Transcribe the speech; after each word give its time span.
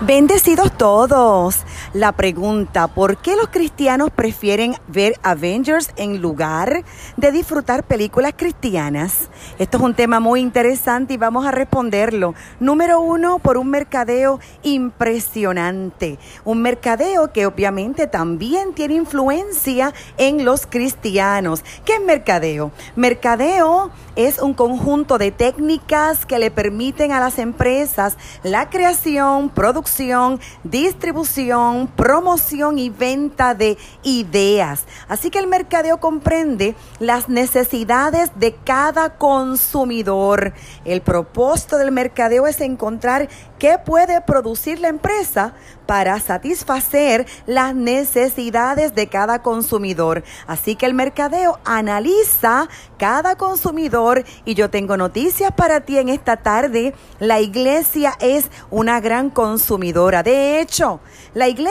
Bendecidos 0.00 0.72
todos. 0.78 1.56
La 1.92 2.12
pregunta, 2.12 2.86
¿por 2.86 3.16
qué 3.16 3.34
los 3.34 3.48
cristianos 3.48 4.10
prefieren 4.12 4.76
ver 4.86 5.14
Avengers 5.24 5.90
en 5.96 6.22
lugar 6.22 6.84
de 7.16 7.32
disfrutar 7.32 7.82
películas 7.82 8.32
cristianas? 8.36 9.28
Esto 9.58 9.78
es 9.78 9.82
un 9.82 9.94
tema 9.94 10.20
muy 10.20 10.38
interesante 10.38 11.14
y 11.14 11.16
vamos 11.16 11.44
a 11.46 11.50
responderlo. 11.50 12.36
Número 12.60 13.00
uno, 13.00 13.40
por 13.40 13.58
un 13.58 13.70
mercadeo 13.70 14.38
impresionante. 14.62 16.20
Un 16.44 16.62
mercadeo 16.62 17.32
que 17.32 17.46
obviamente 17.46 18.06
también 18.06 18.72
tiene 18.72 18.94
influencia 18.94 19.92
en 20.16 20.44
los 20.44 20.66
cristianos. 20.66 21.64
¿Qué 21.84 21.94
es 21.94 22.00
mercadeo? 22.02 22.70
Mercadeo 22.94 23.90
es 24.14 24.38
un 24.40 24.54
conjunto 24.54 25.18
de 25.18 25.32
técnicas 25.32 26.24
que 26.24 26.38
le 26.38 26.52
permiten 26.52 27.10
a 27.10 27.18
las 27.18 27.40
empresas 27.40 28.16
la 28.44 28.70
creación, 28.70 29.48
producción, 29.48 30.38
distribución, 30.62 31.79
promoción 31.86 32.78
y 32.78 32.90
venta 32.90 33.54
de 33.54 33.76
ideas. 34.02 34.84
Así 35.08 35.30
que 35.30 35.38
el 35.38 35.46
mercadeo 35.46 36.00
comprende 36.00 36.74
las 36.98 37.28
necesidades 37.28 38.30
de 38.36 38.54
cada 38.54 39.16
consumidor. 39.16 40.52
El 40.84 41.00
propósito 41.02 41.76
del 41.76 41.92
mercadeo 41.92 42.46
es 42.46 42.60
encontrar 42.60 43.28
qué 43.58 43.78
puede 43.78 44.20
producir 44.22 44.80
la 44.80 44.88
empresa 44.88 45.54
para 45.86 46.20
satisfacer 46.20 47.26
las 47.46 47.74
necesidades 47.74 48.94
de 48.94 49.08
cada 49.08 49.42
consumidor. 49.42 50.22
Así 50.46 50.76
que 50.76 50.86
el 50.86 50.94
mercadeo 50.94 51.58
analiza 51.64 52.68
cada 52.96 53.34
consumidor 53.34 54.24
y 54.44 54.54
yo 54.54 54.70
tengo 54.70 54.96
noticias 54.96 55.50
para 55.52 55.80
ti 55.80 55.98
en 55.98 56.08
esta 56.08 56.36
tarde. 56.36 56.94
La 57.18 57.40
iglesia 57.40 58.14
es 58.20 58.50
una 58.70 59.00
gran 59.00 59.30
consumidora. 59.30 60.22
De 60.22 60.60
hecho, 60.60 61.00
la 61.34 61.48
iglesia 61.48 61.69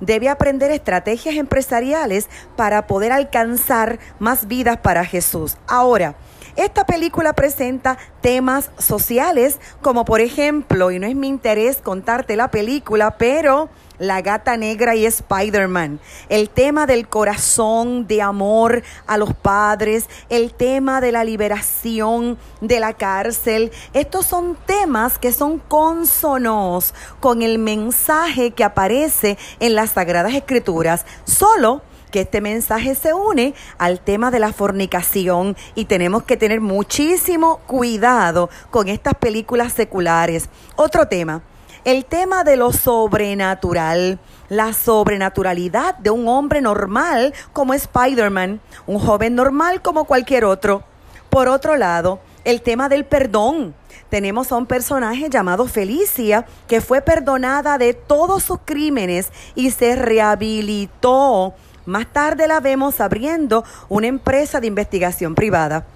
debe 0.00 0.28
aprender 0.28 0.70
estrategias 0.70 1.36
empresariales 1.36 2.28
para 2.56 2.86
poder 2.86 3.12
alcanzar 3.12 3.98
más 4.18 4.46
vidas 4.46 4.78
para 4.78 5.04
Jesús. 5.04 5.56
Ahora, 5.66 6.14
esta 6.56 6.84
película 6.84 7.32
presenta 7.32 7.98
temas 8.20 8.70
sociales, 8.78 9.58
como 9.82 10.04
por 10.04 10.20
ejemplo, 10.20 10.90
y 10.90 10.98
no 10.98 11.06
es 11.06 11.14
mi 11.14 11.28
interés 11.28 11.78
contarte 11.78 12.36
la 12.36 12.50
película, 12.50 13.16
pero 13.18 13.68
la 14.00 14.22
gata 14.22 14.56
negra 14.56 14.96
y 14.96 15.06
Spider-Man, 15.06 16.00
el 16.28 16.50
tema 16.50 16.86
del 16.86 17.06
corazón, 17.06 18.08
de 18.08 18.22
amor 18.22 18.82
a 19.06 19.18
los 19.18 19.34
padres, 19.34 20.08
el 20.30 20.52
tema 20.54 21.00
de 21.00 21.12
la 21.12 21.22
liberación 21.22 22.38
de 22.60 22.80
la 22.80 22.94
cárcel. 22.94 23.70
Estos 23.92 24.26
son 24.26 24.56
temas 24.66 25.18
que 25.18 25.32
son 25.32 25.58
consonos 25.58 26.94
con 27.20 27.42
el 27.42 27.58
mensaje 27.58 28.50
que 28.52 28.64
aparece 28.64 29.38
en 29.60 29.74
las 29.74 29.90
Sagradas 29.90 30.34
Escrituras. 30.34 31.04
Solo 31.24 31.82
que 32.10 32.22
este 32.22 32.40
mensaje 32.40 32.94
se 32.94 33.12
une 33.12 33.54
al 33.78 34.00
tema 34.00 34.30
de 34.30 34.40
la 34.40 34.52
fornicación 34.52 35.56
y 35.74 35.84
tenemos 35.84 36.24
que 36.24 36.38
tener 36.38 36.60
muchísimo 36.60 37.58
cuidado 37.66 38.48
con 38.70 38.88
estas 38.88 39.14
películas 39.14 39.74
seculares. 39.74 40.48
Otro 40.74 41.06
tema, 41.06 41.42
el 41.84 42.04
tema 42.04 42.44
de 42.44 42.56
lo 42.56 42.72
sobrenatural, 42.72 44.18
la 44.48 44.72
sobrenaturalidad 44.72 45.96
de 45.98 46.10
un 46.10 46.28
hombre 46.28 46.60
normal 46.60 47.34
como 47.52 47.74
Spider-Man, 47.74 48.60
un 48.86 48.98
joven 48.98 49.34
normal 49.34 49.82
como 49.82 50.04
cualquier 50.04 50.44
otro. 50.44 50.82
Por 51.30 51.48
otro 51.48 51.76
lado, 51.76 52.20
el 52.44 52.62
tema 52.62 52.88
del 52.88 53.04
perdón. 53.04 53.74
Tenemos 54.08 54.50
a 54.50 54.56
un 54.56 54.66
personaje 54.66 55.30
llamado 55.30 55.66
Felicia 55.66 56.44
que 56.66 56.80
fue 56.80 57.00
perdonada 57.00 57.78
de 57.78 57.94
todos 57.94 58.42
sus 58.42 58.58
crímenes 58.64 59.30
y 59.54 59.70
se 59.70 59.94
rehabilitó 59.94 61.54
más 61.86 62.06
tarde 62.12 62.46
la 62.46 62.60
vemos 62.60 63.00
abriendo 63.00 63.64
una 63.88 64.06
empresa 64.06 64.60
de 64.60 64.66
investigación 64.66 65.34
privada. 65.34 65.86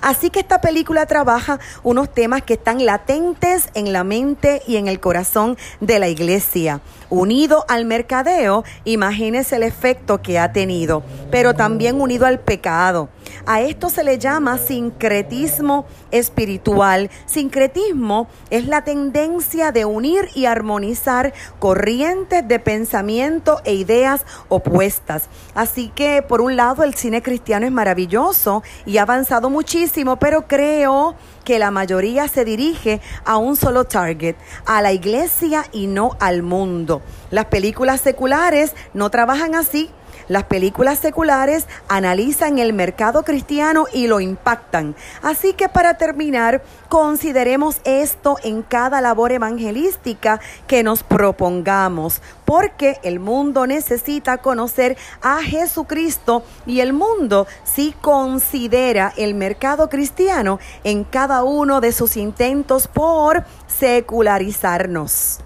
Así 0.00 0.30
que 0.30 0.40
esta 0.40 0.60
película 0.60 1.06
trabaja 1.06 1.60
unos 1.82 2.12
temas 2.12 2.42
que 2.42 2.54
están 2.54 2.84
latentes 2.84 3.68
en 3.74 3.92
la 3.92 4.04
mente 4.04 4.62
y 4.66 4.76
en 4.76 4.88
el 4.88 5.00
corazón 5.00 5.56
de 5.80 5.98
la 5.98 6.08
iglesia. 6.08 6.80
Unido 7.10 7.64
al 7.68 7.84
mercadeo, 7.84 8.64
imagínese 8.84 9.56
el 9.56 9.62
efecto 9.62 10.22
que 10.22 10.38
ha 10.38 10.52
tenido, 10.52 11.02
pero 11.30 11.54
también 11.54 12.00
unido 12.00 12.26
al 12.26 12.40
pecado. 12.40 13.08
A 13.44 13.60
esto 13.60 13.90
se 13.90 14.04
le 14.04 14.18
llama 14.18 14.56
sincretismo 14.56 15.84
espiritual. 16.12 17.10
Sincretismo 17.26 18.28
es 18.50 18.66
la 18.68 18.84
tendencia 18.84 19.72
de 19.72 19.84
unir 19.84 20.28
y 20.34 20.46
armonizar 20.46 21.32
corrientes 21.58 22.46
de 22.46 22.60
pensamiento 22.60 23.60
e 23.64 23.74
ideas 23.74 24.24
opuestas. 24.48 25.28
Así 25.56 25.88
que, 25.88 26.22
por 26.22 26.40
un 26.40 26.56
lado, 26.56 26.84
el 26.84 26.94
cine 26.94 27.20
cristiano 27.20 27.66
es 27.66 27.72
maravilloso 27.72 28.62
y 28.86 28.98
ha 28.98 29.02
avanzado 29.02 29.50
muchísimo, 29.50 30.16
pero 30.16 30.46
creo 30.46 31.16
que 31.44 31.58
la 31.58 31.72
mayoría 31.72 32.28
se 32.28 32.44
dirige 32.44 33.00
a 33.24 33.38
un 33.38 33.56
solo 33.56 33.84
target, 33.84 34.36
a 34.66 34.80
la 34.82 34.92
iglesia 34.92 35.66
y 35.72 35.88
no 35.88 36.16
al 36.20 36.42
mundo. 36.42 37.02
Las 37.32 37.46
películas 37.46 38.00
seculares 38.00 38.74
no 38.94 39.10
trabajan 39.10 39.56
así 39.56 39.90
las 40.28 40.44
películas 40.44 40.98
seculares 40.98 41.66
analizan 41.88 42.58
el 42.58 42.72
mercado 42.72 43.22
cristiano 43.22 43.86
y 43.92 44.06
lo 44.06 44.20
impactan. 44.20 44.94
Así 45.22 45.52
que 45.52 45.68
para 45.68 45.94
terminar, 45.94 46.62
consideremos 46.88 47.80
esto 47.84 48.36
en 48.42 48.62
cada 48.62 49.00
labor 49.00 49.32
evangelística 49.32 50.40
que 50.66 50.82
nos 50.82 51.02
propongamos, 51.02 52.22
porque 52.44 52.98
el 53.02 53.20
mundo 53.20 53.66
necesita 53.66 54.38
conocer 54.38 54.96
a 55.22 55.42
Jesucristo 55.42 56.44
y 56.66 56.80
el 56.80 56.92
mundo 56.92 57.46
sí 57.64 57.94
considera 58.00 59.12
el 59.16 59.34
mercado 59.34 59.88
cristiano 59.88 60.58
en 60.84 61.04
cada 61.04 61.44
uno 61.44 61.80
de 61.80 61.92
sus 61.92 62.16
intentos 62.16 62.88
por 62.88 63.44
secularizarnos. 63.66 65.40